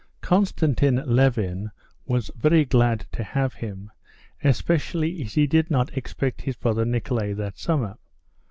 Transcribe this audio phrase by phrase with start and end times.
[0.21, 1.69] Konstantin Levin
[2.07, 3.91] was very glad to have him,
[4.43, 7.99] especially as he did not expect his brother Nikolay that summer.